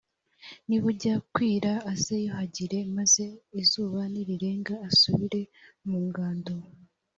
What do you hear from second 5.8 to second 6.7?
mu ngando.